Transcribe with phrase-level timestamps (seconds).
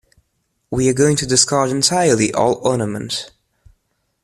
[0.71, 3.29] We are going to discard entirely all ornament.